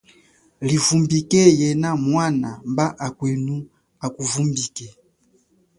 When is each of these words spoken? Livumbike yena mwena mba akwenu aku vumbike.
Livumbike 0.67 1.41
yena 1.59 1.89
mwena 2.03 2.49
mba 2.69 2.85
akwenu 3.07 3.55
aku 4.05 4.21
vumbike. 4.31 4.87